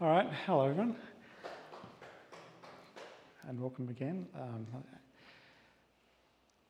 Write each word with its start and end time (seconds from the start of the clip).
All 0.00 0.08
right, 0.08 0.28
hello 0.44 0.64
everyone, 0.64 0.96
and 3.48 3.60
welcome 3.60 3.88
again. 3.88 4.26
Um, 4.34 4.66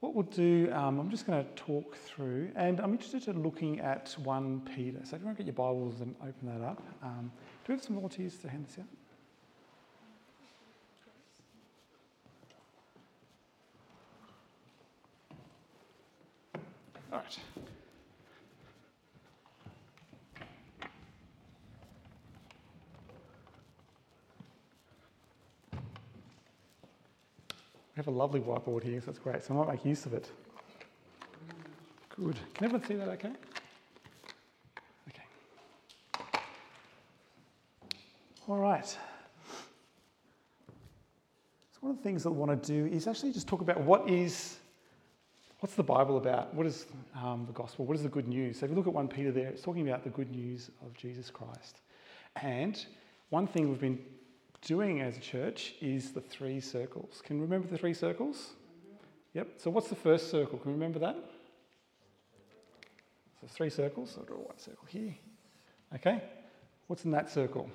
what 0.01 0.15
we'll 0.15 0.25
do, 0.25 0.71
um, 0.75 1.01
I'm 1.01 1.11
just 1.11 1.27
going 1.27 1.43
to 1.43 1.51
talk 1.55 1.97
through, 1.97 2.51
and 2.55 2.81
I'm 2.81 2.93
interested 2.93 3.27
in 3.29 3.43
looking 3.43 3.81
at 3.81 4.15
1 4.23 4.69
Peter. 4.77 4.99
So 5.05 5.17
if 5.17 5.23
you 5.23 5.27
want 5.27 5.39
to 5.39 5.43
get 5.43 5.47
your 5.47 5.55
Bibles 5.55 6.03
and 6.03 6.15
open 6.21 6.61
that 6.61 6.63
up, 6.63 6.83
um, 7.03 7.33
do 7.65 7.73
we 7.73 7.75
have 7.77 7.83
some 7.83 7.95
volunteers 7.95 8.37
to 8.37 8.49
hand 8.51 8.67
this 8.67 8.79
out? 8.79 8.85
All 17.11 17.19
right. 17.21 17.39
We 27.95 28.01
have 28.01 28.09
a 28.09 28.11
lovely 28.11 28.41
whiteboard 28.41 28.83
here, 28.83 29.01
so 29.01 29.07
that's 29.07 29.21
great. 29.21 29.45
So 29.45 29.55
I 29.55 29.57
might 29.59 29.75
make 29.75 29.85
use 29.85 30.05
of 30.05 30.15
it. 30.15 30.29
Good. 32.17 32.37
Can 32.55 32.65
everyone 32.65 32.85
see 32.89 32.95
that 32.95 33.09
okay? 33.09 33.31
Okay. 35.09 35.23
All 38.49 38.57
right. 38.57 38.85
So 38.85 38.99
one 41.81 41.93
of 41.93 41.99
the 41.99 42.03
things 42.03 42.25
that 42.25 42.31
I 42.31 42.33
want 42.33 42.51
to 42.51 42.73
do 42.73 42.93
is 42.93 43.07
actually 43.07 43.33
just 43.33 43.47
talk 43.47 43.61
about 43.61 43.81
what 43.81 44.11
is, 44.11 44.57
what's 45.61 45.77
the 45.77 45.85
Bible 45.85 46.17
about? 46.17 46.53
What 46.53 46.67
is 46.67 46.87
um, 47.23 47.45
the 47.47 47.53
gospel? 47.53 47.85
What 47.87 47.97
is 47.97 48.03
the 48.03 48.09
good 48.09 48.27
news? 48.27 48.59
So 48.59 48.67
if 48.67 48.71
you 48.71 48.77
look 48.77 48.89
at 48.89 48.93
1 48.93 49.07
Peter 49.07 49.31
there, 49.31 49.51
it's 49.51 49.63
talking 49.63 49.89
about 49.89 50.03
the 50.03 50.11
good 50.11 50.33
news 50.33 50.69
of 50.85 50.95
Jesus 50.95 51.31
Christ. 51.31 51.83
And 52.43 52.85
one 53.31 53.47
thing 53.47 53.69
we've 53.69 53.81
been 53.81 54.01
doing 54.65 55.01
as 55.01 55.17
a 55.17 55.21
church 55.21 55.75
is 55.81 56.13
the 56.13 56.21
three 56.21 56.61
circles. 56.61 57.23
Can 57.25 57.37
you 57.37 57.43
remember 57.43 57.69
the 57.69 57.79
three 57.79 57.95
circles? 57.95 58.37
Mm-hmm. 58.37 59.39
Yep. 59.39 59.49
So 59.59 59.71
what's 59.71 59.89
the 59.89 59.95
first 59.95 60.31
circle? 60.31 60.59
Can 60.59 60.71
you 60.71 60.77
remember 60.77 60.99
that? 61.01 61.17
So 63.41 63.47
three 63.49 63.71
circles. 63.71 64.17
I'll 64.19 64.25
draw 64.25 64.39
one 64.39 64.59
circle 64.59 64.87
here. 64.89 65.15
Okay. 65.95 66.23
What's 66.87 67.05
in 67.05 67.11
that 67.13 67.31
circle? 67.31 67.71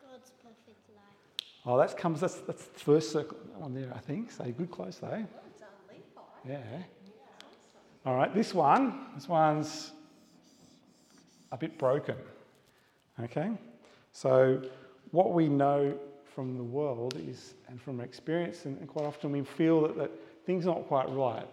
God's 0.00 0.30
perfect 0.42 0.88
life. 0.88 1.46
Oh, 1.66 1.78
that 1.78 1.96
comes. 1.96 2.20
That's 2.20 2.36
that's 2.36 2.64
the 2.64 2.80
first 2.80 3.12
circle 3.12 3.38
on 3.60 3.74
there. 3.74 3.92
I 3.94 3.98
think. 3.98 4.30
So 4.30 4.44
good, 4.44 4.70
close 4.70 4.98
though. 4.98 5.26
Yeah. 6.46 6.58
All 8.04 8.16
right. 8.16 8.34
This 8.34 8.54
one. 8.54 9.06
This 9.14 9.28
one's 9.28 9.92
a 11.52 11.56
bit 11.56 11.78
broken. 11.78 12.16
Okay. 13.22 13.50
So 14.12 14.62
what 15.10 15.32
we 15.32 15.48
know 15.48 15.98
from 16.34 16.56
the 16.56 16.64
world 16.64 17.16
is, 17.28 17.54
and 17.68 17.80
from 17.80 18.00
experience, 18.00 18.64
and, 18.64 18.78
and 18.78 18.88
quite 18.88 19.06
often 19.06 19.30
we 19.32 19.42
feel 19.42 19.82
that, 19.82 19.96
that 19.96 20.10
things 20.44 20.66
are 20.66 20.74
not 20.74 20.88
quite 20.88 21.08
right. 21.10 21.46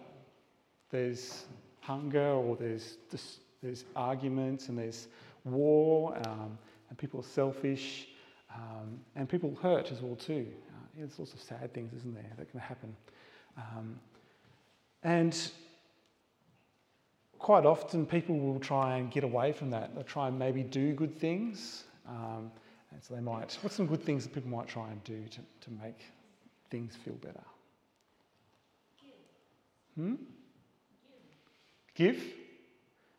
There's 0.90 1.46
hunger, 1.82 2.32
or 2.32 2.56
there's 2.56 2.98
dis, 3.10 3.40
there's 3.62 3.86
arguments, 3.96 4.70
and 4.70 4.78
there's 4.78 5.08
war, 5.44 6.18
um, 6.26 6.58
and 6.90 6.98
people 6.98 7.20
are 7.20 7.24
selfish, 7.24 8.08
um, 8.54 9.00
and 9.16 9.30
people 9.30 9.56
hurt 9.62 9.92
as 9.92 10.02
well 10.02 10.16
too. 10.16 10.48
Uh, 10.70 10.86
there's 10.98 11.20
lots 11.20 11.34
of 11.34 11.42
sad 11.42 11.74
things, 11.74 11.94
isn't 11.94 12.14
there, 12.14 12.32
that 12.38 12.50
can 12.50 12.60
happen. 12.60 12.96
Um, 13.58 14.00
and 15.04 15.52
quite 17.38 17.66
often 17.66 18.06
people 18.06 18.38
will 18.38 18.60
try 18.60 18.98
and 18.98 19.12
get 19.12 19.24
away 19.24 19.52
from 19.52 19.70
that. 19.72 19.94
They'll 19.94 20.04
try 20.04 20.28
and 20.28 20.38
maybe 20.38 20.64
do 20.64 20.94
good 20.94 21.20
things. 21.20 21.84
Um, 22.08 22.52
and 22.92 23.04
so 23.04 23.16
they 23.16 23.22
might, 23.22 23.58
what's 23.62 23.76
some 23.76 23.88
good 23.88 24.04
things 24.04 24.24
that 24.24 24.34
people 24.34 24.50
might 24.50 24.68
try 24.68 24.90
and 24.90 25.04
do 25.04 25.24
to, 25.30 25.40
to 25.62 25.72
make 25.82 26.00
things 26.70 26.96
feel 26.96 27.16
better? 27.16 27.44
Hmm? 29.96 30.16
Give. 31.96 32.22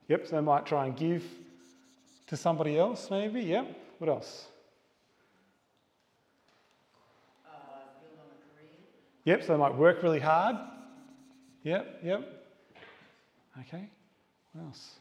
Yep, 0.08 0.26
so 0.26 0.36
they 0.36 0.42
might 0.42 0.66
try 0.66 0.86
and 0.86 0.96
give 0.96 1.24
to 2.26 2.36
somebody 2.36 2.78
else, 2.78 3.10
maybe. 3.10 3.42
Yep. 3.42 3.76
What 3.98 4.10
else? 4.10 4.46
Yep, 9.24 9.42
so 9.42 9.52
they 9.52 9.58
might 9.58 9.74
work 9.74 10.02
really 10.02 10.18
hard. 10.18 10.56
Yep, 11.62 12.00
yep. 12.02 12.46
Okay. 13.60 13.88
What 14.52 14.64
else? 14.64 14.94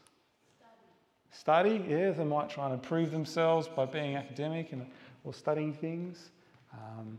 Study, 1.32 1.82
yeah, 1.88 2.10
they 2.10 2.24
might 2.24 2.50
try 2.50 2.66
and 2.66 2.74
improve 2.74 3.10
themselves 3.10 3.66
by 3.66 3.86
being 3.86 4.16
academic 4.16 4.72
and, 4.72 4.86
or 5.24 5.32
studying 5.32 5.72
things. 5.72 6.30
Um, 6.74 7.18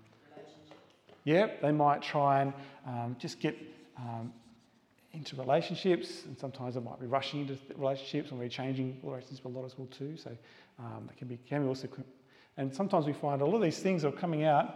yeah, 1.24 1.48
they 1.62 1.72
might 1.72 2.02
try 2.04 2.42
and 2.42 2.54
um, 2.86 3.16
just 3.20 3.40
get 3.40 3.58
um, 3.98 4.32
into 5.14 5.36
relationships, 5.36 6.26
and 6.26 6.38
sometimes 6.38 6.76
they 6.76 6.82
might 6.82 7.00
be 7.00 7.08
rushing 7.08 7.42
into 7.42 7.58
relationships 7.76 8.30
and 8.30 8.40
we're 8.40 8.50
changing 8.50 9.00
relationships 9.04 9.42
a 9.46 9.48
lot 9.48 9.66
as 9.66 9.78
well 9.78 9.88
too. 9.88 10.16
So 10.16 10.32
um, 10.80 11.10
can 11.18 11.28
be 11.28 11.38
can 11.48 11.64
be 11.64 11.68
also, 11.68 11.88
and 12.58 12.74
sometimes 12.74 13.08
we 13.08 13.14
find 13.14 13.42
a 13.42 13.46
lot 13.46 13.56
of 13.56 13.62
these 13.64 13.80
things 13.80 14.06
are 14.06 14.12
coming 14.12 14.44
out, 14.44 14.76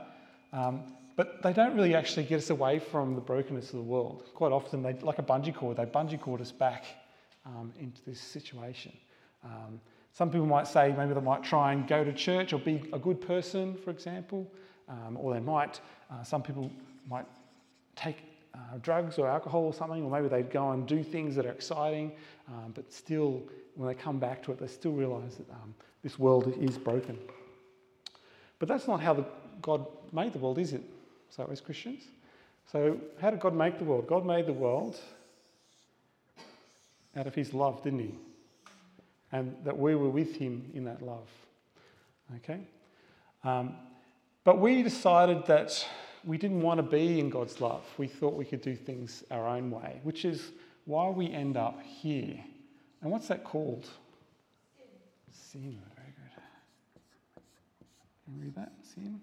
um, 0.52 0.94
but 1.16 1.44
they 1.44 1.54
don't 1.54 1.76
really 1.76 1.94
actually 1.94 2.26
get 2.26 2.38
us 2.38 2.50
away 2.50 2.80
from 2.80 3.14
the 3.14 3.22
brokenness 3.22 3.70
of 3.70 3.78
the 3.78 3.82
world. 3.82 4.24
Quite 4.34 4.52
often, 4.52 4.82
they 4.82 4.94
like 4.94 5.20
a 5.20 5.24
bungee 5.24 5.54
cord, 5.54 5.78
they 5.78 5.86
bungee 5.86 6.20
cord 6.20 6.42
us 6.42 6.52
back 6.52 6.86
um, 7.46 7.72
into 7.80 8.02
this 8.06 8.20
situation. 8.20 8.94
Um, 9.44 9.80
some 10.14 10.32
people 10.32 10.48
might 10.48 10.68
say 10.68 10.94
maybe 10.98 11.14
they 11.14 11.22
might 11.22 11.44
try 11.44 11.74
and 11.74 11.88
go 11.88 12.04
to 12.04 12.12
church 12.12 12.54
or 12.54 12.60
be 12.60 12.84
a 12.92 13.00
good 13.00 13.22
person, 13.22 13.76
for 13.76 13.92
example, 13.92 14.52
um, 14.90 15.18
or 15.20 15.34
they 15.34 15.40
might, 15.40 15.80
uh, 16.12 16.24
some 16.24 16.42
people 16.42 16.72
might 17.08 17.26
take 17.96 18.18
uh, 18.56 18.78
drugs 18.82 19.18
or 19.18 19.28
alcohol 19.28 19.66
or 19.66 19.74
something, 19.74 20.04
or 20.04 20.10
maybe 20.10 20.28
they'd 20.28 20.50
go 20.50 20.72
and 20.72 20.88
do 20.88 21.04
things 21.04 21.36
that 21.36 21.46
are 21.46 21.52
exciting, 21.52 22.12
um, 22.48 22.72
but 22.74 22.92
still, 22.92 23.44
when 23.76 23.88
they 23.88 23.94
come 23.94 24.18
back 24.18 24.42
to 24.44 24.52
it, 24.52 24.60
they 24.60 24.68
still 24.68 24.94
realize 24.94 25.36
that 25.36 25.50
um, 25.52 25.76
this 26.02 26.18
world 26.18 26.52
is 26.60 26.78
broken. 26.78 27.18
But 28.60 28.68
that's 28.68 28.88
not 28.88 29.02
how 29.02 29.14
the, 29.14 29.26
God 29.62 29.86
made 30.12 30.34
the 30.34 30.40
world, 30.40 30.58
is 30.58 30.74
it? 30.74 30.82
So, 31.30 31.48
as 31.52 31.62
Christians. 31.62 32.04
So, 32.72 33.00
how 33.22 33.30
did 33.30 33.40
God 33.40 33.54
make 33.54 33.78
the 33.78 33.84
world? 33.84 34.08
God 34.08 34.26
made 34.26 34.48
the 34.48 34.54
world 34.54 35.00
out 37.16 37.28
of 37.28 37.36
His 37.36 37.54
love, 37.54 37.84
didn't 37.84 38.00
He? 38.00 38.16
And 39.32 39.56
that 39.64 39.78
we 39.78 39.96
were 39.96 40.10
with 40.10 40.36
him 40.36 40.70
in 40.74 40.86
that 40.86 41.02
love. 41.02 41.28
Okay? 42.38 42.62
Um, 43.44 43.76
but 44.44 44.60
we 44.60 44.84
decided 44.84 45.46
that 45.48 45.86
we 46.26 46.38
didn't 46.38 46.62
want 46.62 46.78
to 46.78 46.84
be 46.84 47.20
in 47.20 47.30
God's 47.30 47.62
love. 47.62 47.84
We 47.98 48.08
thought 48.08 48.34
we 48.34 48.46
could 48.46 48.62
do 48.62 48.76
things 48.76 49.24
our 49.32 49.48
own 49.48 49.72
way, 49.72 50.00
which 50.04 50.26
is 50.26 50.52
why 50.86 51.10
we 51.10 51.32
end 51.32 51.58
up 51.58 51.82
here. 51.82 52.38
And 53.02 53.12
what's 53.12 53.28
that 53.28 53.44
called? 53.44 53.86
Sin. 54.76 55.62
Sin. 55.62 55.80
Very 55.96 56.14
good. 56.16 57.44
Can 58.26 58.36
you 58.36 58.42
read 58.42 58.56
that? 58.56 58.72
Sin. 58.84 59.20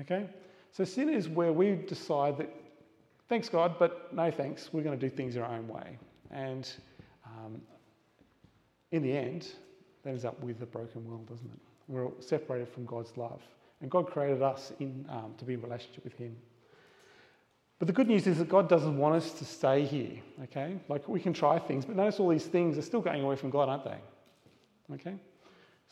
Okay? 0.00 0.28
So 0.72 0.84
sin 0.84 1.08
is 1.08 1.28
where 1.28 1.52
we 1.52 1.74
decide 1.74 2.36
that, 2.38 2.54
thanks 3.28 3.48
God, 3.48 3.76
but 3.78 4.12
no 4.14 4.30
thanks, 4.30 4.70
we're 4.72 4.82
going 4.82 4.98
to 4.98 5.08
do 5.08 5.14
things 5.14 5.36
our 5.36 5.44
own 5.44 5.68
way. 5.68 5.98
And 6.30 6.70
um, 7.24 7.62
in 8.92 9.02
the 9.02 9.16
end, 9.16 9.48
that 10.02 10.10
ends 10.10 10.24
up 10.24 10.40
with 10.42 10.62
a 10.62 10.66
broken 10.66 11.04
world, 11.04 11.28
doesn't 11.28 11.46
it? 11.46 11.58
We're 11.88 12.08
separated 12.20 12.68
from 12.68 12.84
God's 12.86 13.16
love. 13.16 13.42
And 13.80 13.90
God 13.90 14.10
created 14.10 14.42
us 14.42 14.72
in, 14.80 15.06
um, 15.08 15.34
to 15.38 15.44
be 15.44 15.54
in 15.54 15.62
relationship 15.62 16.04
with 16.04 16.14
Him. 16.14 16.36
But 17.78 17.88
the 17.88 17.92
good 17.92 18.08
news 18.08 18.26
is 18.26 18.38
that 18.38 18.48
God 18.48 18.68
doesn't 18.68 18.96
want 18.96 19.16
us 19.16 19.32
to 19.32 19.44
stay 19.44 19.84
here, 19.84 20.12
okay? 20.44 20.78
Like 20.88 21.06
we 21.08 21.20
can 21.20 21.34
try 21.34 21.58
things, 21.58 21.84
but 21.84 21.94
notice 21.94 22.18
all 22.18 22.30
these 22.30 22.46
things 22.46 22.78
are 22.78 22.82
still 22.82 23.02
going 23.02 23.22
away 23.22 23.36
from 23.36 23.50
God, 23.50 23.68
aren't 23.68 23.84
they? 23.84 24.94
Okay? 24.94 25.14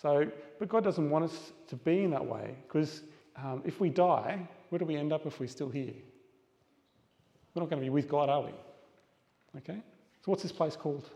So, 0.00 0.26
but 0.58 0.68
God 0.68 0.82
doesn't 0.82 1.10
want 1.10 1.26
us 1.26 1.52
to 1.68 1.76
be 1.76 2.04
in 2.04 2.10
that 2.12 2.24
way 2.24 2.54
because 2.66 3.02
um, 3.36 3.62
if 3.66 3.80
we 3.80 3.90
die, 3.90 4.48
where 4.70 4.78
do 4.78 4.86
we 4.86 4.96
end 4.96 5.12
up 5.12 5.26
if 5.26 5.38
we're 5.40 5.46
still 5.46 5.68
here? 5.68 5.92
We're 7.54 7.62
not 7.62 7.70
going 7.70 7.80
to 7.80 7.84
be 7.84 7.90
with 7.90 8.08
God, 8.08 8.28
are 8.28 8.42
we? 8.42 8.52
Okay? 9.58 9.80
So, 10.24 10.30
what's 10.30 10.42
this 10.42 10.52
place 10.52 10.76
called? 10.76 11.08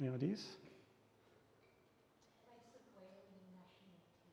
Any 0.00 0.10
ideas? 0.10 0.44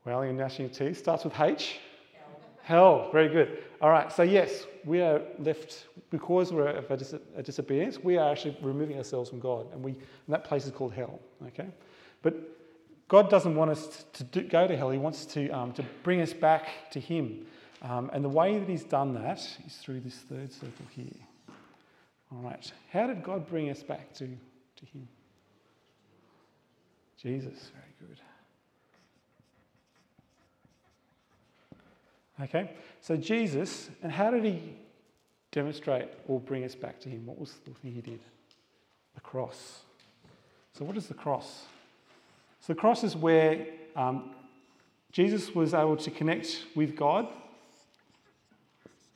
Wailing 0.06 0.36
National 0.36 0.69
teeth 0.69 0.98
starts 0.98 1.24
with 1.24 1.39
H. 1.39 1.80
Hell. 2.13 2.42
Hell, 2.63 3.10
very 3.12 3.30
good. 3.30 3.63
All 3.81 3.89
right, 3.89 4.12
so 4.12 4.24
yes, 4.24 4.65
we 4.83 5.00
are 5.01 5.21
left, 5.39 5.88
because 6.10 6.51
we're 6.51 6.68
of 6.68 6.92
a, 6.92 6.98
dis- 6.98 7.15
a 7.38 7.42
disobedience, 7.42 8.00
we 8.04 8.18
are 8.18 8.31
actually 8.31 8.57
removing 8.62 8.98
ourselves 8.98 9.30
from 9.30 9.39
God, 9.39 9.71
and, 9.71 9.81
we, 9.81 9.92
and 9.92 10.01
that 10.27 10.44
place 10.44 10.65
is 10.65 10.71
called 10.71 10.94
hell, 10.94 11.19
okay? 11.48 11.68
But 12.21 12.36
God 13.07 13.30
doesn't 13.30 13.56
want 13.56 13.71
us 13.71 14.06
to 14.12 14.24
do, 14.25 14.42
go 14.42 14.68
to 14.68 14.75
hell, 14.75 14.89
He 14.89 14.98
wants 14.98 15.25
to, 15.27 15.50
um, 15.50 15.71
to 15.74 15.86
bring 16.04 16.19
us 16.19 16.33
back 16.33 16.92
to 16.92 17.00
Him. 17.00 17.45
Um, 17.81 18.10
and 18.13 18.25
the 18.25 18.30
way 18.30 18.60
that 18.60 18.68
He's 18.68 18.83
done 18.83 19.13
that 19.13 19.39
is 19.65 19.77
through 19.77 20.01
this 20.01 20.15
third 20.15 20.51
circle 20.51 20.86
here. 20.89 21.07
All 22.30 22.39
right, 22.39 22.71
how 22.92 23.07
did 23.07 23.24
God 23.24 23.48
bring 23.48 23.69
us 23.69 23.83
back 23.83 24.13
to, 24.15 24.25
to 24.25 24.86
Him? 24.86 25.07
Jesus, 27.23 27.71
very 27.71 28.09
good. 28.09 28.19
Okay, 32.41 32.71
so 32.99 33.15
Jesus, 33.15 33.89
and 34.01 34.11
how 34.11 34.29
did 34.29 34.43
he 34.43 34.75
demonstrate 35.51 36.09
or 36.27 36.39
bring 36.39 36.65
us 36.65 36.75
back 36.75 36.99
to 36.99 37.09
him? 37.09 37.25
What 37.25 37.39
was 37.39 37.53
the 37.63 37.71
thing 37.71 37.93
he 37.93 38.01
did? 38.01 38.19
The 39.15 39.21
cross. 39.21 39.83
So, 40.73 40.83
what 40.83 40.97
is 40.97 41.07
the 41.07 41.13
cross? 41.13 41.65
So, 42.59 42.73
the 42.73 42.79
cross 42.79 43.03
is 43.03 43.15
where 43.15 43.67
um, 43.95 44.31
Jesus 45.11 45.55
was 45.55 45.73
able 45.73 45.95
to 45.97 46.11
connect 46.11 46.65
with 46.75 46.95
God 46.95 47.29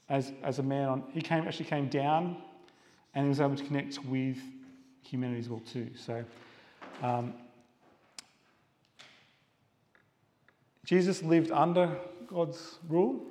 as, 0.08 0.32
as 0.44 0.60
a 0.60 0.64
man. 0.64 0.88
On, 0.88 1.04
he 1.12 1.22
came, 1.22 1.46
actually 1.46 1.66
came 1.66 1.90
down 1.90 2.38
and 3.14 3.26
he 3.26 3.30
was 3.30 3.42
able 3.42 3.56
to 3.56 3.64
connect 3.64 4.06
with 4.06 4.38
humanity 5.02 5.40
as 5.40 5.50
well 5.50 5.62
too. 5.62 5.90
So 5.98 6.24
um, 7.02 7.34
Jesus 10.88 11.22
lived 11.22 11.52
under 11.52 11.94
God's 12.28 12.80
rule 12.88 13.26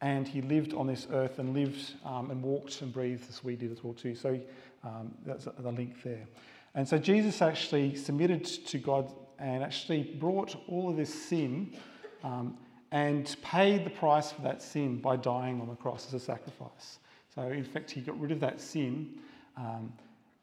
and 0.00 0.26
he 0.26 0.42
lived 0.42 0.74
on 0.74 0.88
this 0.88 1.06
earth 1.12 1.38
and 1.38 1.54
lived 1.54 1.94
um, 2.04 2.32
and 2.32 2.42
walked 2.42 2.82
and 2.82 2.92
breathed 2.92 3.28
as 3.28 3.44
we 3.44 3.54
did 3.54 3.70
as 3.70 3.84
well 3.84 3.94
too. 3.94 4.16
So 4.16 4.40
um, 4.82 5.14
that's 5.24 5.44
the 5.44 5.70
link 5.70 6.02
there. 6.02 6.26
And 6.74 6.86
so 6.86 6.98
Jesus 6.98 7.40
actually 7.40 7.94
submitted 7.94 8.44
to 8.44 8.78
God 8.78 9.12
and 9.38 9.62
actually 9.62 10.02
brought 10.02 10.56
all 10.66 10.90
of 10.90 10.96
this 10.96 11.14
sin 11.14 11.76
um, 12.24 12.58
and 12.90 13.36
paid 13.40 13.86
the 13.86 13.90
price 13.90 14.32
for 14.32 14.42
that 14.42 14.60
sin 14.60 15.00
by 15.00 15.14
dying 15.14 15.60
on 15.60 15.68
the 15.68 15.76
cross 15.76 16.08
as 16.08 16.14
a 16.14 16.20
sacrifice. 16.20 16.98
So, 17.32 17.42
in 17.42 17.64
fact, 17.64 17.88
he 17.88 18.00
got 18.00 18.18
rid 18.18 18.32
of 18.32 18.40
that 18.40 18.60
sin 18.60 19.20
um, 19.56 19.92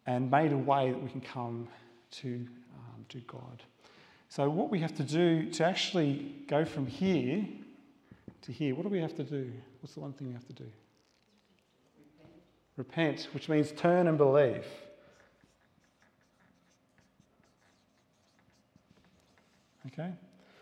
and 0.05 0.31
made 0.31 0.53
a 0.53 0.57
way 0.57 0.91
that 0.91 1.01
we 1.01 1.09
can 1.09 1.21
come 1.21 1.67
to, 2.11 2.29
um, 2.29 3.05
to 3.09 3.17
God. 3.19 3.63
So, 4.35 4.49
what 4.49 4.71
we 4.71 4.79
have 4.79 4.95
to 4.95 5.03
do 5.03 5.47
to 5.51 5.63
actually 5.63 6.33
go 6.47 6.65
from 6.65 6.87
here 6.87 7.45
to 8.41 8.51
here, 8.51 8.73
what 8.73 8.81
do 8.81 8.89
we 8.89 8.99
have 8.99 9.15
to 9.17 9.23
do? 9.23 9.51
What's 9.79 9.93
the 9.93 9.99
one 9.99 10.11
thing 10.11 10.25
we 10.25 10.33
have 10.33 10.47
to 10.47 10.53
do? 10.53 10.65
Repent, 12.75 13.09
Repent 13.09 13.33
which 13.35 13.47
means 13.47 13.71
turn 13.73 14.07
and 14.07 14.17
believe. 14.17 14.65
Okay? 19.85 20.11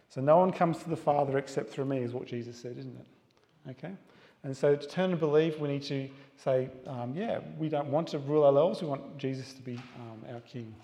So 0.10 0.20
no 0.20 0.38
one 0.38 0.52
comes 0.52 0.80
to 0.80 0.90
the 0.90 0.98
Father 0.98 1.38
except 1.38 1.70
through 1.70 1.86
me, 1.86 2.00
is 2.00 2.12
what 2.12 2.28
Jesus 2.28 2.58
said, 2.58 2.76
isn't 2.78 2.98
it? 2.98 3.70
Okay? 3.70 3.94
And 4.44 4.58
so 4.58 4.76
to 4.76 4.86
turn 4.86 5.12
and 5.12 5.20
believe, 5.20 5.62
we 5.62 5.70
need 5.70 5.84
to 5.84 6.10
say, 6.36 6.68
um, 6.88 7.14
yeah, 7.16 7.40
we 7.58 7.70
don't 7.70 7.88
want 7.88 8.10
to 8.10 8.20
rule 8.20 8.44
our 8.44 8.52
lives, 8.52 8.82
we 8.82 8.90
want 8.90 9.18
Jesus 9.18 9.54
to 9.54 9.62
be 9.62 9.78
um, 9.96 10.26
our 10.30 10.42
King. 10.42 10.76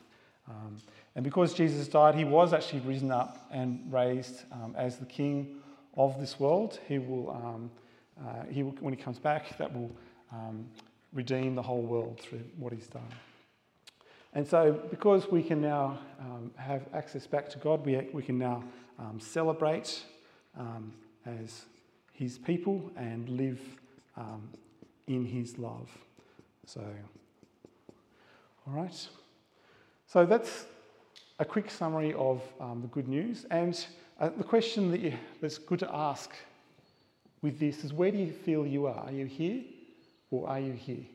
Um, 0.49 0.77
and 1.15 1.23
because 1.23 1.53
Jesus 1.53 1.87
died, 1.87 2.15
he 2.15 2.23
was 2.23 2.53
actually 2.53 2.79
risen 2.81 3.11
up 3.11 3.47
and 3.51 3.81
raised 3.91 4.43
um, 4.51 4.75
as 4.77 4.97
the 4.97 5.05
King 5.05 5.57
of 5.95 6.19
this 6.19 6.39
world. 6.39 6.79
He 6.87 6.99
will, 6.99 7.31
um, 7.31 7.71
uh, 8.19 8.43
he 8.49 8.63
will, 8.63 8.75
when 8.79 8.93
he 8.93 9.01
comes 9.01 9.19
back, 9.19 9.57
that 9.57 9.73
will 9.73 9.91
um, 10.31 10.67
redeem 11.13 11.55
the 11.55 11.61
whole 11.61 11.81
world 11.81 12.19
through 12.21 12.43
what 12.57 12.71
he's 12.71 12.87
done. 12.87 13.09
And 14.33 14.47
so, 14.47 14.73
because 14.89 15.31
we 15.31 15.41
can 15.41 15.61
now 15.61 15.97
have 16.57 16.83
access 16.93 17.25
back 17.25 17.49
to 17.49 17.57
God, 17.57 17.85
we, 17.85 17.97
we 18.13 18.21
can 18.21 18.37
now 18.37 18.63
um, 18.99 19.19
celebrate 19.19 20.03
um, 20.57 20.93
as 21.25 21.65
his 22.13 22.37
people 22.37 22.91
and 22.95 23.27
live 23.29 23.59
um, 24.15 24.49
in 25.07 25.25
his 25.25 25.57
love. 25.57 25.89
So, 26.65 26.83
all 28.67 28.73
right. 28.73 29.07
So 30.07 30.25
that's 30.25 30.65
a 31.37 31.45
quick 31.45 31.69
summary 31.69 32.13
of 32.13 32.41
um, 32.59 32.81
the 32.81 32.87
good 32.87 33.07
news. 33.07 33.45
And 33.51 33.85
uh, 34.19 34.29
the 34.37 34.43
question 34.43 34.89
that 34.91 35.01
you, 35.01 35.13
that's 35.41 35.57
good 35.57 35.79
to 35.79 35.93
ask 35.93 36.31
with 37.41 37.59
this 37.59 37.83
is 37.83 37.93
where 37.93 38.09
do 38.09 38.17
you 38.17 38.31
feel 38.31 38.65
you 38.65 38.87
are? 38.87 39.05
Are 39.05 39.11
you 39.11 39.25
here 39.25 39.61
or 40.31 40.47
are 40.49 40.59
you 40.59 40.73
here? 40.73 41.05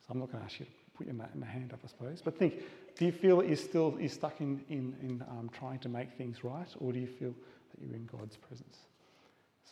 So 0.00 0.08
I'm 0.10 0.18
not 0.18 0.32
going 0.32 0.40
to 0.40 0.44
ask 0.46 0.58
you 0.58 0.66
to 0.66 0.72
put 0.96 1.06
your, 1.06 1.16
hand 1.46 1.72
up, 1.72 1.80
I 1.84 1.88
suppose, 1.88 2.22
but 2.22 2.38
think 2.38 2.54
do 2.96 3.04
you 3.04 3.12
feel 3.12 3.38
that 3.38 3.48
you're 3.48 3.56
still 3.56 3.96
you're 3.98 4.08
stuck 4.08 4.40
in, 4.40 4.60
in, 4.68 4.94
in 5.02 5.24
um, 5.28 5.50
trying 5.52 5.78
to 5.80 5.88
make 5.88 6.12
things 6.12 6.44
right, 6.44 6.68
or 6.78 6.92
do 6.92 6.98
you 6.98 7.06
feel 7.06 7.34
that 7.70 7.84
you're 7.84 7.96
in 7.96 8.06
God's 8.06 8.36
presence? 8.36 8.78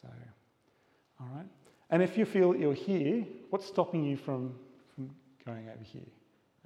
So, 0.00 0.08
all 1.20 1.29
right. 1.34 1.46
And 1.90 2.02
if 2.02 2.19
you 2.19 2.25
feel 2.25 2.52
that 2.52 2.61
you're 2.61 2.75
here, 2.75 3.25
what's 3.50 3.67
stopping 3.67 4.05
you 4.05 4.17
from, 4.17 4.55
from 4.94 5.11
going 5.46 5.69
over 5.69 5.84
here? 5.84 6.02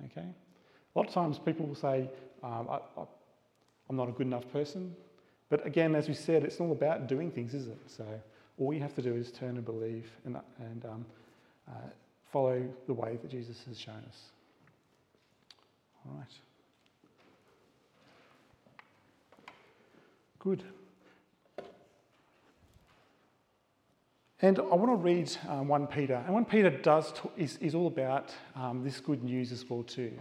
Okay. 0.07 0.29
A 0.97 0.99
lot 0.99 1.09
of 1.09 1.13
times 1.13 1.39
people 1.39 1.67
will 1.67 1.75
say, 1.75 2.09
um, 2.43 2.69
I, 2.71 2.77
I, 2.99 3.05
I'm 3.91 3.97
not 3.97 4.09
a 4.09 4.13
good 4.13 4.27
enough 4.27 4.51
person. 4.51 4.97
But 5.51 5.67
again, 5.67 5.95
as 5.95 6.09
we 6.09 6.15
said, 6.15 6.43
it's 6.43 6.59
all 6.59 6.73
about 6.73 7.07
doing 7.07 7.31
things, 7.31 7.53
is 7.53 7.67
it? 7.67 7.79
So 7.87 8.05
all 8.59 8.73
you 8.73 8.81
have 8.81 8.95
to 8.95 9.03
do 9.03 9.15
is 9.15 9.31
turn 9.31 9.57
and 9.57 9.65
believe 9.65 10.07
and, 10.25 10.39
and 10.59 10.85
um, 10.87 11.05
uh, 11.69 11.73
follow 12.33 12.67
the 12.87 12.95
way 12.95 13.19
that 13.21 13.31
Jesus 13.31 13.63
has 13.69 13.79
shown 13.79 14.03
us. 14.09 14.23
All 16.07 16.17
right. 16.17 16.27
Good. 20.39 20.63
And 24.41 24.59
I 24.59 24.63
want 24.63 24.91
to 24.93 24.97
read 24.97 25.31
um, 25.47 25.69
1 25.69 25.89
Peter. 25.89 26.23
And 26.25 26.33
1 26.33 26.47
Peter 26.47 26.71
does 26.71 27.13
t- 27.13 27.29
is, 27.37 27.59
is 27.59 27.75
all 27.75 27.87
about 27.87 28.33
um, 28.55 28.83
this 28.83 28.99
good 28.99 29.23
news 29.23 29.53
as 29.53 29.69
well 29.69 29.83
too. 29.83 30.13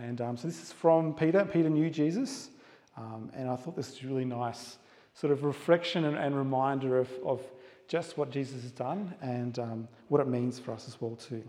And 0.00 0.20
um, 0.20 0.36
so 0.36 0.48
this 0.48 0.62
is 0.62 0.72
from 0.72 1.14
Peter. 1.14 1.44
Peter 1.44 1.68
knew 1.68 1.90
Jesus. 1.90 2.50
Um, 2.96 3.30
and 3.34 3.48
I 3.48 3.56
thought 3.56 3.76
this 3.76 3.90
was 3.90 4.04
really 4.04 4.24
nice 4.24 4.78
sort 5.14 5.32
of 5.32 5.44
reflection 5.44 6.04
and, 6.04 6.16
and 6.16 6.34
reminder 6.36 6.98
of, 6.98 7.10
of 7.24 7.42
just 7.86 8.16
what 8.16 8.30
Jesus 8.30 8.62
has 8.62 8.72
done 8.72 9.14
and 9.20 9.58
um, 9.58 9.88
what 10.08 10.20
it 10.20 10.28
means 10.28 10.58
for 10.58 10.72
us 10.72 10.88
as 10.88 11.00
well 11.00 11.16
too. 11.16 11.42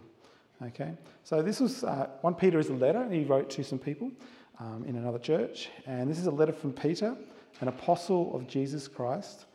Okay, 0.63 0.91
so 1.23 1.41
this 1.41 1.59
was 1.59 1.83
uh, 1.83 2.07
1 2.21 2.35
Peter 2.35 2.59
is 2.59 2.69
a 2.69 2.73
letter 2.73 3.07
he 3.09 3.23
wrote 3.23 3.49
to 3.51 3.63
some 3.63 3.79
people 3.79 4.11
um, 4.59 4.83
in 4.85 4.95
another 4.95 5.17
church. 5.17 5.69
And 5.87 6.09
this 6.09 6.19
is 6.19 6.27
a 6.27 6.31
letter 6.31 6.53
from 6.53 6.73
Peter 6.73 7.15
an 7.61 7.67
apostle 7.67 8.35
of 8.35 8.47
Jesus 8.47 8.87
Christ. 8.87 9.45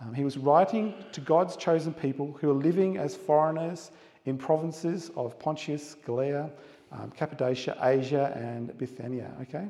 Um, 0.00 0.12
he 0.12 0.22
was 0.22 0.36
writing 0.36 0.94
to 1.12 1.20
God's 1.20 1.56
chosen 1.56 1.94
people 1.94 2.36
who 2.40 2.50
are 2.50 2.54
living 2.54 2.98
as 2.98 3.16
foreigners 3.16 3.90
in 4.26 4.36
provinces 4.36 5.10
of 5.16 5.38
Pontius, 5.38 5.94
Galatia, 6.04 6.50
um, 6.94 7.10
Cappadocia, 7.10 7.76
Asia, 7.82 8.32
and 8.36 8.76
Bithynia. 8.78 9.30
Okay? 9.42 9.66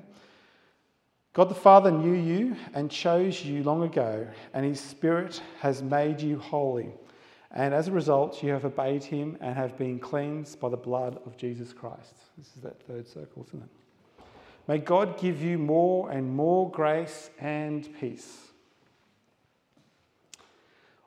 God 1.32 1.49
the 1.49 1.55
Father 1.55 1.91
knew 1.91 2.15
you 2.15 2.56
and 2.75 2.91
chose 2.91 3.44
you 3.44 3.65
long 3.65 3.82
ago, 3.82 4.27
and 4.53 4.65
his 4.65 4.81
Spirit 4.81 5.43
has 5.60 5.82
made 5.82 6.20
you 6.20 6.39
holy. 6.39 6.93
And 7.51 7.72
as 7.72 7.89
a 7.89 7.93
result, 7.93 8.43
you 8.43 8.53
have 8.53 8.65
obeyed 8.65 9.03
him 9.03 9.39
and 9.41 9.55
have 9.56 9.77
been 9.79 9.98
cleansed 9.98 10.60
by 10.60 10.69
the 10.69 10.77
blood 10.77 11.20
of 11.25 11.37
Jesus 11.37 11.72
Christ. 11.72 12.15
This 12.37 12.48
is 12.56 12.63
that 12.63 12.82
third 12.82 13.06
circle, 13.06 13.44
isn't 13.48 13.63
it? 13.63 14.25
May 14.67 14.79
God 14.79 15.19
give 15.19 15.43
you 15.43 15.58
more 15.58 16.10
and 16.10 16.34
more 16.34 16.70
grace 16.70 17.31
and 17.39 17.89
peace. 18.01 18.48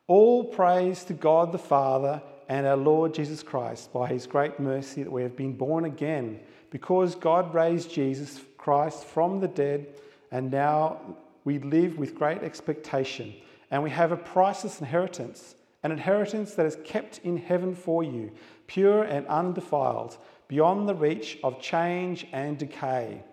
All 0.08 0.46
praise 0.46 1.04
to 1.06 1.14
God 1.14 1.52
the 1.52 1.58
Father 1.58 2.22
and 2.48 2.66
our 2.66 2.78
Lord 2.78 3.14
Jesus 3.14 3.44
Christ 3.44 3.92
by 3.92 4.08
his 4.08 4.26
great 4.26 4.60
mercy 4.60 5.04
that 5.04 5.12
we 5.12 5.24
have 5.24 5.36
been 5.36 5.54
born 5.54 5.86
again 5.86 6.40
because 6.70 7.16
God 7.16 7.54
raised 7.54 7.92
Jesus 7.92 8.42
Christ 8.58 9.06
from 9.06 9.40
the 9.40 9.48
dead 9.48 9.88
and 10.32 10.52
now 10.52 11.00
we 11.44 11.60
live 11.60 11.98
with 11.98 12.16
great 12.16 12.44
expectation 12.44 13.34
and 13.72 13.84
we 13.84 13.90
have 13.90 14.12
a 14.12 14.18
priceless 14.18 14.80
inheritance, 14.80 15.56
an 15.84 15.92
inheritance 15.92 16.54
that 16.54 16.66
is 16.66 16.78
kept 16.84 17.20
in 17.20 17.38
heaven 17.38 17.76
for 17.76 18.04
you, 18.04 18.32
pure 18.68 19.04
and 19.04 19.28
undefiled, 19.28 20.18
beyond 20.48 20.88
the 20.88 20.96
reach 20.96 21.38
of 21.44 21.62
change 21.62 22.28
and 22.32 22.58
decay. 22.58 23.24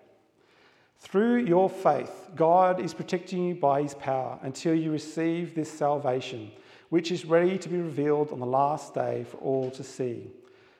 Through 0.98 1.44
your 1.44 1.68
faith, 1.68 2.30
God 2.34 2.80
is 2.80 2.94
protecting 2.94 3.48
you 3.48 3.54
by 3.54 3.82
his 3.82 3.94
power 3.94 4.38
until 4.42 4.74
you 4.74 4.90
receive 4.90 5.54
this 5.54 5.70
salvation, 5.70 6.50
which 6.88 7.10
is 7.10 7.24
ready 7.24 7.58
to 7.58 7.68
be 7.68 7.78
revealed 7.78 8.30
on 8.32 8.40
the 8.40 8.46
last 8.46 8.94
day 8.94 9.24
for 9.24 9.36
all 9.38 9.70
to 9.72 9.82
see. 9.82 10.30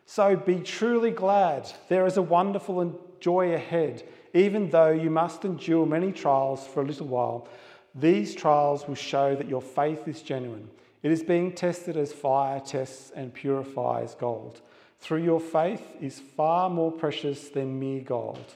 So 0.07 0.37
be 0.37 0.61
truly 0.61 1.11
glad. 1.11 1.71
There 1.89 2.07
is 2.07 2.17
a 2.17 2.23
wonderful 2.23 3.01
joy 3.21 3.55
ahead, 3.55 4.03
even 4.35 4.71
though 4.71 4.91
you 4.91 5.11
must 5.11 5.45
endure 5.45 5.87
many 5.87 6.13
trials 6.13 6.67
for 6.67 6.83
a 6.83 6.87
little 6.87 7.07
while. 7.07 7.49
These 7.95 8.35
trials 8.35 8.87
will 8.87 8.95
show 8.95 9.35
that 9.37 9.49
your 9.49 9.63
faith 9.63 10.07
is 10.07 10.21
genuine. 10.23 10.69
It 11.03 11.11
is 11.11 11.23
being 11.23 11.53
tested 11.53 11.97
as 11.97 12.13
fire 12.13 12.61
tests 12.61 13.13
and 13.15 13.33
purifies 13.33 14.15
gold. 14.15 14.61
Through 15.01 15.23
your 15.23 15.41
faith 15.41 15.83
is 16.01 16.19
far 16.19 16.71
more 16.71 16.91
precious 16.91 17.49
than 17.49 17.79
mere 17.79 18.03
gold 18.03 18.55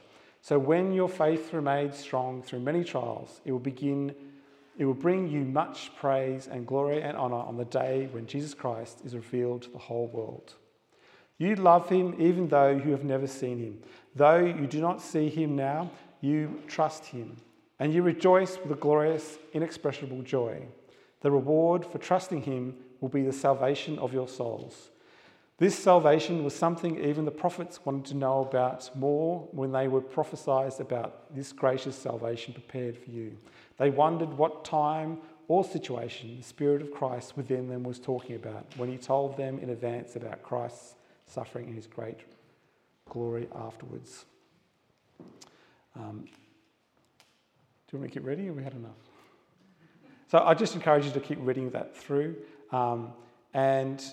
so 0.49 0.59
when 0.59 0.93
your 0.93 1.11
faith 1.11 1.53
remains 1.53 1.99
strong 1.99 2.43
through 2.43 2.61
many 2.61 2.85
trials, 2.85 3.43
it 3.45 3.53
will 3.53 3.59
begin 3.59 4.15
it 4.79 4.85
will 4.85 4.95
bring 4.95 5.29
you 5.29 5.41
much 5.41 5.91
praise 5.97 6.47
and 6.47 6.67
glory 6.67 7.03
and 7.03 7.17
honor 7.17 7.35
on 7.35 7.57
the 7.57 7.65
day 7.65 8.09
when 8.13 8.27
Jesus 8.27 8.55
Christ 8.55 9.03
is 9.05 9.15
revealed 9.15 9.63
to 9.63 9.71
the 9.71 9.79
whole 9.79 10.07
world. 10.07 10.55
You 11.37 11.57
love 11.57 11.89
him 11.89 12.15
even 12.19 12.49
though 12.49 12.71
you 12.71 12.93
have 12.93 13.05
never 13.05 13.27
seen 13.27 13.59
him. 13.59 13.83
Though 14.15 14.39
you 14.39 14.67
do 14.67 14.81
not 14.81 15.03
see 15.03 15.29
him 15.29 15.57
now, 15.57 15.91
you 16.21 16.63
trust 16.67 17.07
him, 17.07 17.37
and 17.79 17.93
you 17.93 18.03
rejoice 18.03 18.59
with 18.59 18.73
a 18.73 18.81
glorious, 18.81 19.39
inexpressible 19.53 20.23
joy. 20.23 20.63
The 21.21 21.31
reward 21.31 21.85
for 21.85 21.99
trusting 21.99 22.43
him 22.43 22.77
will 23.01 23.09
be 23.09 23.23
the 23.23 23.33
salvation 23.33 23.99
of 23.99 24.13
your 24.13 24.29
souls. 24.29 24.91
This 25.59 25.77
salvation 25.77 26.45
was 26.45 26.55
something 26.55 27.05
even 27.05 27.25
the 27.25 27.33
prophets 27.33 27.85
wanted 27.85 28.05
to 28.07 28.17
know 28.17 28.43
about 28.43 28.95
more 28.97 29.49
when 29.51 29.73
they 29.73 29.89
were 29.89 30.01
prophesied 30.01 30.79
about 30.79 31.35
this 31.35 31.53
gracious 31.53 31.97
salvation 31.97 32.55
prepared 32.55 32.97
for 32.97 33.11
you. 33.11 33.37
They 33.79 33.91
wondered 33.91 34.37
what 34.37 34.65
time 34.65 35.19
or 35.47 35.65
situation 35.65 36.37
the 36.37 36.43
Spirit 36.43 36.83
of 36.83 36.91
Christ 36.91 37.37
within 37.37 37.69
them 37.69 37.83
was 37.83 37.99
talking 37.99 38.37
about 38.37 38.67
when 38.77 38.91
he 38.91 38.99
told 38.99 39.37
them 39.37 39.59
in 39.61 39.71
advance 39.71 40.15
about 40.15 40.43
Christ's 40.43 40.95
suffering 41.27 41.67
and 41.67 41.75
his 41.75 41.87
great 41.87 42.19
glory 43.09 43.49
afterwards. 43.55 44.27
Um, 45.97 46.25
do 46.27 47.97
you 47.97 47.99
want 47.99 48.03
me 48.03 48.09
to 48.09 48.15
keep 48.15 48.27
reading 48.27 48.49
or 48.49 48.53
we 48.53 48.63
had 48.63 48.75
enough? 48.75 48.93
So 50.31 50.39
I 50.39 50.53
just 50.53 50.75
encourage 50.75 51.07
you 51.07 51.13
to 51.13 51.21
keep 51.21 51.39
reading 51.41 51.71
that 51.71 51.97
through. 51.97 52.37
Um, 52.71 53.13
and 53.55 54.05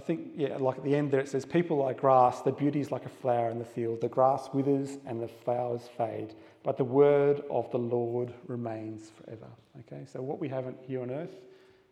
I 0.00 0.02
think, 0.02 0.30
yeah, 0.34 0.56
like 0.56 0.78
at 0.78 0.84
the 0.84 0.96
end 0.96 1.10
there 1.10 1.20
it 1.20 1.28
says, 1.28 1.44
People 1.44 1.76
like 1.76 2.00
grass, 2.00 2.40
the 2.40 2.52
beauty 2.52 2.80
is 2.80 2.90
like 2.90 3.04
a 3.04 3.10
flower 3.10 3.50
in 3.50 3.58
the 3.58 3.66
field. 3.66 4.00
The 4.00 4.08
grass 4.08 4.48
withers 4.50 4.96
and 5.06 5.20
the 5.20 5.28
flowers 5.28 5.90
fade, 5.98 6.34
but 6.62 6.78
the 6.78 6.84
word 6.84 7.42
of 7.50 7.70
the 7.70 7.78
Lord 7.78 8.32
remains 8.46 9.10
forever. 9.10 9.48
Okay, 9.80 10.06
so 10.10 10.22
what 10.22 10.40
we 10.40 10.48
have 10.48 10.66
on 10.66 10.74
here 10.80 11.02
on 11.02 11.10
earth 11.10 11.36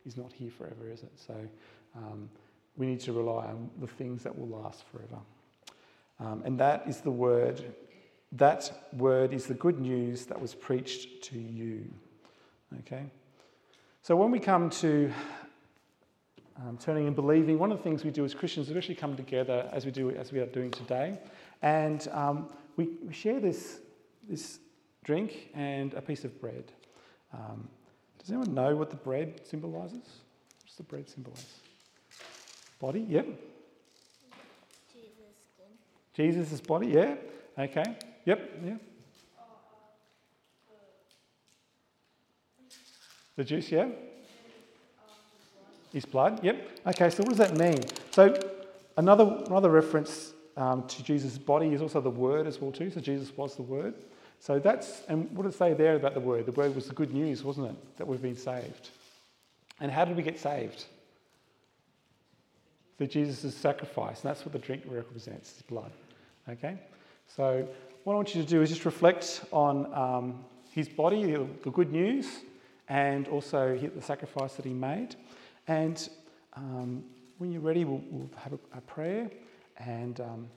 is 0.07 0.17
not 0.17 0.33
here 0.33 0.51
forever, 0.51 0.91
is 0.91 1.03
it? 1.03 1.13
So 1.17 1.35
um, 1.95 2.31
we 2.79 2.87
need 2.87 3.01
to 3.01 3.13
rely 3.13 3.45
on 3.45 3.69
the 3.79 3.87
things 3.87 4.23
that 4.23 4.39
will 4.39 4.49
last 4.49 4.85
forever. 4.91 5.19
Um, 6.19 6.41
and 6.47 6.59
that 6.61 6.85
is 6.89 7.03
the 7.03 7.11
word, 7.11 7.63
that 8.33 8.89
word 8.95 9.35
is 9.35 9.45
the 9.45 9.55
good 9.55 9.81
news 9.81 10.25
that 10.27 10.41
was 10.41 10.55
preached 10.55 11.25
to 11.25 11.39
you. 11.39 11.85
Okay? 12.79 13.05
So 14.01 14.17
when 14.17 14.31
we 14.31 14.41
come 14.41 14.71
to 14.71 15.13
um, 16.61 16.77
turning 16.79 17.07
and 17.07 17.15
believing, 17.15 17.59
one 17.59 17.71
of 17.71 17.79
the 17.79 17.85
things 17.85 18.05
we 18.05 18.11
do 18.11 18.25
as 18.25 18.35
Christians 18.35 18.67
is 18.67 18.73
we 18.73 18.79
actually 18.79 18.97
come 18.97 19.17
together 19.17 19.69
as 19.73 19.85
we 19.85 19.93
do 19.93 20.11
as 20.11 20.33
we 20.33 20.41
are 20.41 20.47
doing 20.47 20.71
today, 20.71 21.19
and 21.63 22.09
um, 22.13 22.49
we, 22.77 22.89
we, 23.07 23.13
share 23.13 23.39
this 23.39 23.79
this 24.29 24.59
drink 25.05 25.51
and 25.55 25.95
a 25.95 26.03
piece 26.03 26.25
of 26.25 26.41
bread. 26.41 26.65
Um, 27.33 27.69
does 28.19 28.31
anyone 28.31 28.55
know 28.55 28.75
what 28.75 28.91
the 28.91 28.97
bread 28.97 29.41
symbolises? 29.45 30.03
What's 30.63 30.75
the 30.77 30.83
bread 30.83 31.09
symbolise? 31.09 31.47
Body, 32.81 33.07
yep. 33.09 33.27
Jesus' 34.93 35.13
skin. 35.55 35.73
Jesus' 36.15 36.61
body, 36.61 36.89
yeah. 36.89 37.15
Okay, 37.57 37.85
yep, 38.25 38.51
yeah. 38.65 38.77
The 43.37 43.45
juice, 43.45 43.71
yeah. 43.71 43.89
His 45.93 46.05
blood, 46.05 46.43
yep. 46.45 46.69
Okay, 46.87 47.11
so 47.11 47.23
what 47.23 47.31
does 47.31 47.39
that 47.39 47.57
mean? 47.57 47.81
So 48.11 48.39
another 48.97 49.43
another 49.47 49.71
reference 49.71 50.35
um, 50.57 50.87
to 50.87 51.03
Jesus' 51.03 51.39
body 51.39 51.73
is 51.73 51.81
also 51.81 52.01
the 52.01 52.11
Word 52.11 52.47
as 52.47 52.61
well 52.61 52.73
too. 52.73 52.91
So 52.91 53.01
Jesus 53.01 53.35
was 53.37 53.57
the 53.57 53.63
Word. 53.63 53.95
So 54.41 54.59
that's 54.59 55.03
and 55.09 55.31
what 55.33 55.45
did 55.45 55.55
it 55.55 55.59
say 55.59 55.75
there 55.75 55.97
about 55.97 56.15
the 56.15 56.21
Word? 56.21 56.47
The 56.47 56.53
Word 56.53 56.75
was 56.75 56.87
the 56.87 56.95
good 56.95 57.13
news, 57.15 57.43
wasn't 57.43 57.69
it? 57.71 57.97
That 57.97 58.07
we've 58.07 58.23
been 58.23 58.37
saved. 58.37 58.91
And 59.81 59.91
how 59.91 60.05
did 60.05 60.17
we 60.17 60.23
get 60.23 60.39
saved? 60.39 60.85
Through 62.97 63.07
Jesus' 63.07 63.55
sacrifice. 63.55 64.23
And 64.23 64.31
that's 64.31 64.45
what 64.45 64.53
the 64.53 64.59
drink 64.59 64.83
represents, 64.87 65.53
his 65.53 65.63
blood. 65.63 65.93
Okay? 66.49 66.77
So 67.29 67.67
what 68.05 68.15
I 68.15 68.17
want 68.17 68.35
you 68.35 68.43
to 68.43 68.49
do 68.49 68.61
is 68.61 68.71
just 68.71 68.85
reflect 68.85 69.45
on 69.53 69.93
um, 69.95 70.45
his 70.71 70.89
body, 70.89 71.33
the 71.33 71.71
good 71.71 71.93
news, 71.93 72.27
and 72.89 73.29
also 73.29 73.77
the 73.77 74.03
sacrifice 74.03 74.55
that 74.55 74.65
he 74.65 74.73
made. 74.73 75.15
And 75.69 76.09
um, 76.55 77.05
when 77.37 77.53
you're 77.53 77.63
ready, 77.63 77.85
we'll, 77.85 78.03
we'll 78.11 78.31
have 78.39 78.55
a, 78.55 78.79
a, 78.79 78.81
prayer. 78.81 79.31
And, 79.77 80.19
um, 80.21 80.49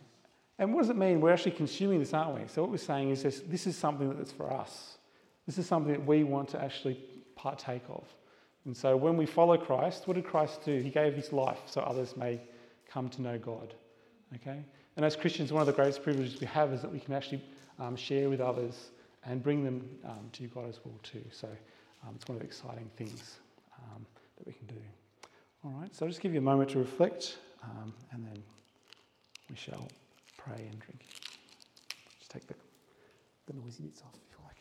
and 0.58 0.74
what 0.74 0.82
does 0.82 0.90
it 0.90 0.96
mean? 0.96 1.22
We're 1.22 1.32
actually 1.32 1.52
consuming 1.52 2.00
this, 2.00 2.14
aren't 2.14 2.40
we? 2.40 2.48
So 2.48 2.62
what 2.62 2.72
we're 2.72 2.78
saying 2.78 3.12
is 3.12 3.22
this, 3.22 3.42
this 3.42 3.68
is 3.68 3.78
something 3.78 4.16
that's 4.18 4.32
for 4.32 4.52
us. 4.52 4.98
This 5.46 5.58
is 5.58 5.68
something 5.68 5.92
that 5.92 6.06
we 6.06 6.24
want 6.24 6.50
to 6.50 6.62
actually 6.62 7.04
partake 7.36 7.84
of. 7.90 8.06
And 8.66 8.76
so 8.76 8.96
when 8.96 9.18
we 9.18 9.26
follow 9.26 9.58
Christ, 9.58 10.08
what 10.08 10.14
did 10.16 10.26
Christ 10.26 10.62
do? 10.64 10.80
He 10.80 10.90
gave 10.90 11.14
his 11.14 11.34
life 11.34 11.60
so 11.66 11.82
others 11.82 12.16
may 12.16 12.40
come 12.88 13.10
to 13.10 13.22
know 13.22 13.38
God. 13.38 13.74
Okay? 14.36 14.64
And 14.96 15.06
as 15.06 15.16
Christians, 15.16 15.52
one 15.52 15.62
of 15.62 15.68
the 15.68 15.74
greatest 15.74 16.04
privileges 16.04 16.40
we 16.40 16.48
have 16.48 16.72
is 16.72 16.82
that 16.82 16.92
we 16.92 17.00
can 17.00 17.14
actually 17.14 17.44
um, 17.80 17.96
share 17.96 18.30
with 18.30 18.40
others 18.40 18.92
and 19.26 19.44
bring 19.44 19.64
them 19.64 19.90
um, 20.06 20.30
to 20.34 20.44
God 20.48 20.70
as 20.70 20.80
well 20.86 20.98
too. 21.04 21.24
So 21.32 21.48
um, 22.04 22.14
it's 22.16 22.28
one 22.28 22.38
of 22.38 22.42
the 22.42 22.48
exciting 22.48 22.90
things 22.96 23.40
um, 23.78 24.06
that 24.42 24.48
we 24.48 24.54
can 24.54 24.66
do. 24.66 24.82
All 25.64 25.72
right, 25.80 25.96
so 25.96 26.06
I'll 26.06 26.10
just 26.10 26.22
give 26.22 26.34
you 26.34 26.40
a 26.40 26.44
moment 26.44 26.72
to 26.72 26.80
reflect 26.80 27.38
um, 27.64 27.94
and 28.12 28.26
then 28.26 28.42
we 29.50 29.56
shall 29.56 29.88
pray 30.36 30.68
and 30.68 30.80
drink. 30.80 31.06
Just 32.18 32.32
take 32.32 32.48
the, 32.48 32.56
the 33.46 33.54
noisy 33.54 33.84
bits 33.84 34.02
off 34.02 34.16
if 34.16 34.32
you 34.32 34.44
like. 34.44 34.56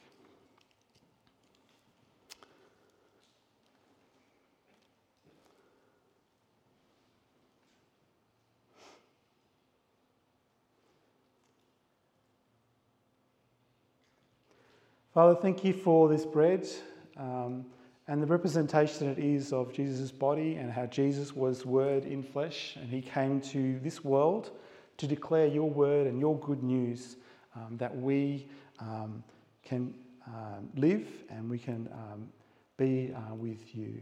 Father, 15.14 15.34
thank 15.40 15.64
you 15.64 15.72
for 15.72 16.10
this 16.10 16.26
bread. 16.26 16.68
Um, 17.16 17.64
and 18.10 18.20
the 18.20 18.26
representation 18.26 19.08
it 19.08 19.18
is 19.20 19.52
of 19.52 19.72
Jesus' 19.72 20.10
body 20.10 20.56
and 20.56 20.68
how 20.68 20.84
Jesus 20.86 21.32
was 21.36 21.64
Word 21.64 22.04
in 22.04 22.24
flesh 22.24 22.74
and 22.74 22.90
he 22.90 23.00
came 23.00 23.40
to 23.42 23.78
this 23.84 24.02
world 24.02 24.50
to 24.96 25.06
declare 25.06 25.46
your 25.46 25.70
word 25.70 26.08
and 26.08 26.18
your 26.18 26.36
good 26.40 26.60
news 26.64 27.18
um, 27.54 27.76
that 27.76 27.96
we 27.96 28.48
um, 28.80 29.22
can 29.62 29.94
um, 30.26 30.68
live 30.74 31.06
and 31.30 31.48
we 31.48 31.56
can 31.56 31.88
um, 31.92 32.28
be 32.76 33.14
uh, 33.14 33.32
with 33.36 33.76
you. 33.76 34.00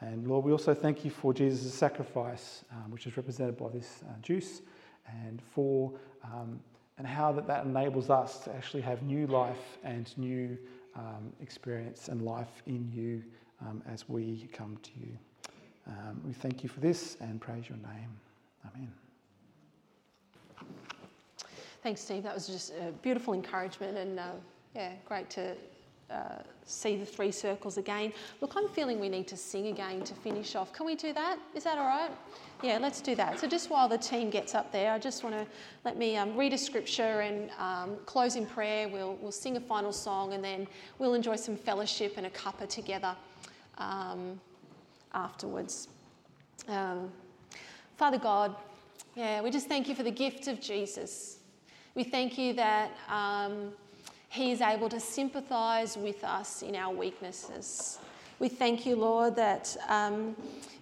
And 0.00 0.26
Lord, 0.26 0.44
we 0.44 0.50
also 0.50 0.74
thank 0.74 1.04
you 1.04 1.12
for 1.12 1.32
Jesus' 1.32 1.72
sacrifice, 1.72 2.64
um, 2.72 2.90
which 2.90 3.06
is 3.06 3.16
represented 3.16 3.56
by 3.56 3.68
this 3.68 4.02
uh, 4.02 4.20
juice, 4.20 4.62
and 5.06 5.40
for 5.40 5.92
um, 6.24 6.58
and 6.98 7.06
how 7.06 7.30
that, 7.30 7.46
that 7.46 7.66
enables 7.66 8.10
us 8.10 8.40
to 8.40 8.54
actually 8.54 8.82
have 8.82 9.02
new 9.02 9.28
life 9.28 9.78
and 9.84 10.12
new 10.18 10.58
experience 11.40 12.08
and 12.08 12.22
life 12.22 12.62
in 12.66 12.90
you 12.92 13.22
um, 13.60 13.82
as 13.90 14.08
we 14.08 14.48
come 14.52 14.78
to 14.82 14.90
you. 15.00 15.18
Um, 15.86 16.20
we 16.24 16.32
thank 16.32 16.62
you 16.62 16.68
for 16.68 16.80
this 16.80 17.16
and 17.20 17.40
praise 17.40 17.68
your 17.68 17.78
name. 17.78 18.10
Amen. 18.66 18.92
Thanks, 21.82 22.00
Steve. 22.00 22.22
That 22.22 22.34
was 22.34 22.46
just 22.46 22.72
a 22.72 22.92
beautiful 23.02 23.34
encouragement 23.34 23.98
and 23.98 24.18
uh, 24.18 24.30
yeah, 24.74 24.92
great 25.06 25.28
to 25.30 25.54
uh, 26.10 26.42
see 26.66 26.96
the 26.96 27.04
three 27.04 27.30
circles 27.30 27.78
again. 27.78 28.12
Look, 28.40 28.54
I'm 28.56 28.68
feeling 28.68 29.00
we 29.00 29.08
need 29.08 29.26
to 29.28 29.36
sing 29.36 29.68
again 29.68 30.02
to 30.02 30.14
finish 30.14 30.54
off. 30.54 30.72
Can 30.72 30.86
we 30.86 30.94
do 30.94 31.12
that? 31.12 31.38
Is 31.54 31.64
that 31.64 31.78
all 31.78 31.86
right? 31.86 32.10
Yeah, 32.62 32.78
let's 32.78 33.00
do 33.00 33.14
that. 33.16 33.38
So, 33.38 33.46
just 33.46 33.70
while 33.70 33.88
the 33.88 33.98
team 33.98 34.30
gets 34.30 34.54
up 34.54 34.72
there, 34.72 34.92
I 34.92 34.98
just 34.98 35.22
want 35.24 35.34
to 35.34 35.46
let 35.84 35.96
me 35.96 36.16
um, 36.16 36.36
read 36.36 36.52
a 36.52 36.58
scripture 36.58 37.20
and 37.20 37.50
um, 37.58 37.96
close 38.06 38.36
in 38.36 38.46
prayer. 38.46 38.88
We'll, 38.88 39.16
we'll 39.16 39.32
sing 39.32 39.56
a 39.56 39.60
final 39.60 39.92
song 39.92 40.32
and 40.34 40.42
then 40.42 40.66
we'll 40.98 41.14
enjoy 41.14 41.36
some 41.36 41.56
fellowship 41.56 42.14
and 42.16 42.26
a 42.26 42.30
cuppa 42.30 42.68
together 42.68 43.14
um, 43.78 44.40
afterwards. 45.12 45.88
Um, 46.68 47.10
Father 47.96 48.18
God, 48.18 48.56
yeah, 49.14 49.40
we 49.40 49.50
just 49.50 49.68
thank 49.68 49.88
you 49.88 49.94
for 49.94 50.02
the 50.02 50.10
gift 50.10 50.48
of 50.48 50.60
Jesus. 50.60 51.38
We 51.94 52.02
thank 52.02 52.36
you 52.36 52.54
that 52.54 52.90
um, 53.08 53.72
He 54.34 54.50
is 54.50 54.60
able 54.60 54.88
to 54.88 54.98
sympathize 54.98 55.96
with 55.96 56.24
us 56.24 56.62
in 56.62 56.74
our 56.74 56.92
weaknesses. 56.92 58.00
We 58.40 58.48
thank 58.48 58.84
you, 58.84 58.96
Lord, 58.96 59.36
that 59.36 59.76
um, 59.88 60.34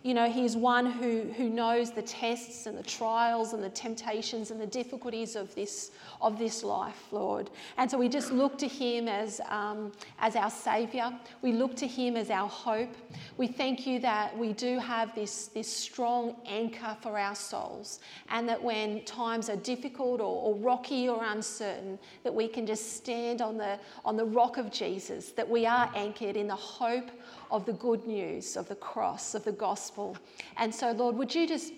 you 0.03 0.15
know, 0.15 0.29
He's 0.29 0.57
one 0.57 0.87
who, 0.87 1.23
who 1.37 1.49
knows 1.49 1.93
the 1.93 2.03
tests 2.03 2.67
and 2.67 2.77
the 2.77 2.83
trials 2.83 3.53
and 3.53 3.63
the 3.63 3.71
temptations 3.71 4.51
and 4.51 4.61
the 4.61 4.67
difficulties 4.67 5.37
of 5.37 5.55
this, 5.55 5.93
of 6.21 6.39
this 6.39 6.65
life, 6.65 7.05
Lord. 7.13 7.51
And 7.77 7.91
so 7.91 7.99
we 7.99 8.09
just 8.09 8.33
look 8.33 8.59
to 8.59 8.67
Him 8.67 9.07
as, 9.07 9.41
um, 9.49 9.93
as 10.19 10.35
our 10.35 10.51
Saviour. 10.51 11.13
We 11.41 11.53
look 11.53 11.77
to 11.77 11.87
Him 11.87 12.17
as 12.17 12.31
our 12.31 12.49
hope. 12.49 12.95
We 13.37 13.47
thank 13.47 13.87
you 13.87 14.01
that 14.01 14.37
we 14.37 14.53
do 14.53 14.79
have 14.79 15.15
this, 15.15 15.47
this 15.49 15.69
strong 15.69 16.37
anchor 16.47 16.97
for 17.01 17.19
our 17.19 17.37
souls, 17.37 18.01
and 18.29 18.49
that 18.49 18.63
when 18.63 19.05
times 19.05 19.49
are 19.49 19.57
difficult 19.57 20.21
or, 20.21 20.43
or 20.43 20.55
rocky 20.57 21.09
or 21.09 21.25
uncertain, 21.25 21.99
that 22.25 22.35
we 22.35 22.49
can 22.49 22.67
just 22.67 22.97
stand 22.97 23.41
on 23.41 23.57
the, 23.57 23.79
on 24.05 24.17
the 24.17 24.25
rock 24.25 24.57
of 24.57 24.73
Jesus, 24.73 25.31
that 25.31 25.49
we 25.49 25.65
are 25.65 25.91
anchored 25.95 26.37
in 26.37 26.49
the 26.49 26.57
hope 26.57 27.11
of 27.53 27.67
the 27.67 27.75
good 27.75 28.07
news 28.07 28.57
of 28.57 28.67
the 28.69 28.75
cross, 28.75 29.35
of 29.35 29.45
the 29.45 29.53
gospel. 29.53 30.17
And 30.57 30.75
so, 30.75 30.91
Lord, 30.93 31.17
would 31.17 31.35
you 31.35 31.47
just 31.47 31.73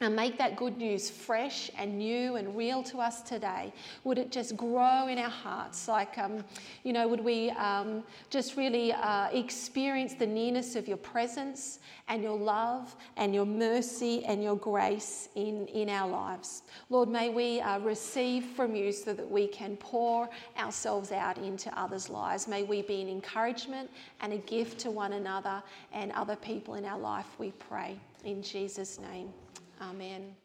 and 0.00 0.14
make 0.14 0.36
that 0.36 0.56
good 0.56 0.76
news 0.76 1.08
fresh 1.08 1.70
and 1.78 1.96
new 1.96 2.36
and 2.36 2.54
real 2.54 2.82
to 2.82 2.98
us 2.98 3.22
today. 3.22 3.72
Would 4.04 4.18
it 4.18 4.30
just 4.30 4.56
grow 4.56 5.08
in 5.08 5.18
our 5.18 5.30
hearts? 5.30 5.88
Like, 5.88 6.18
um, 6.18 6.44
you 6.84 6.92
know, 6.92 7.08
would 7.08 7.24
we 7.24 7.50
um, 7.52 8.02
just 8.28 8.56
really 8.56 8.92
uh, 8.92 9.28
experience 9.30 10.14
the 10.14 10.26
nearness 10.26 10.76
of 10.76 10.86
your 10.86 10.98
presence 10.98 11.78
and 12.08 12.22
your 12.22 12.36
love 12.36 12.94
and 13.16 13.34
your 13.34 13.46
mercy 13.46 14.22
and 14.26 14.42
your 14.42 14.56
grace 14.56 15.30
in, 15.34 15.66
in 15.68 15.88
our 15.88 16.08
lives? 16.08 16.62
Lord, 16.90 17.08
may 17.08 17.30
we 17.30 17.62
uh, 17.62 17.78
receive 17.78 18.44
from 18.44 18.76
you 18.76 18.92
so 18.92 19.14
that 19.14 19.30
we 19.30 19.46
can 19.46 19.78
pour 19.78 20.28
ourselves 20.58 21.10
out 21.10 21.38
into 21.38 21.76
others' 21.78 22.10
lives. 22.10 22.46
May 22.46 22.64
we 22.64 22.82
be 22.82 23.00
an 23.00 23.08
encouragement 23.08 23.90
and 24.20 24.34
a 24.34 24.38
gift 24.38 24.78
to 24.80 24.90
one 24.90 25.14
another 25.14 25.62
and 25.92 26.12
other 26.12 26.36
people 26.36 26.74
in 26.74 26.84
our 26.84 26.98
life, 26.98 27.26
we 27.38 27.52
pray. 27.52 27.98
In 28.24 28.42
Jesus' 28.42 29.00
name. 29.00 29.32
Amen. 29.80 30.36